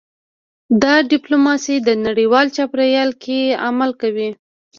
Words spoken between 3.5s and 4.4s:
عمل کوي